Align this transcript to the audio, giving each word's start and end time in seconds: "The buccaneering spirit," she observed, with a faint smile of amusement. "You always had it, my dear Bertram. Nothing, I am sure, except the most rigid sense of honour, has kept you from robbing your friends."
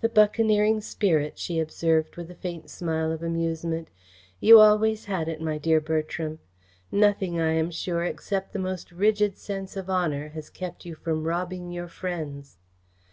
"The 0.00 0.08
buccaneering 0.08 0.80
spirit," 0.80 1.38
she 1.38 1.60
observed, 1.60 2.16
with 2.16 2.28
a 2.28 2.34
faint 2.34 2.68
smile 2.68 3.12
of 3.12 3.22
amusement. 3.22 3.86
"You 4.40 4.58
always 4.58 5.04
had 5.04 5.28
it, 5.28 5.40
my 5.40 5.58
dear 5.58 5.80
Bertram. 5.80 6.40
Nothing, 6.90 7.40
I 7.40 7.52
am 7.52 7.70
sure, 7.70 8.02
except 8.02 8.52
the 8.52 8.58
most 8.58 8.90
rigid 8.90 9.38
sense 9.38 9.76
of 9.76 9.88
honour, 9.88 10.30
has 10.30 10.50
kept 10.50 10.84
you 10.84 10.96
from 10.96 11.22
robbing 11.22 11.70
your 11.70 11.86
friends." 11.86 12.56